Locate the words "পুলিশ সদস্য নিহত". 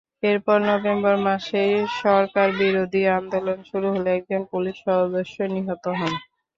4.51-5.83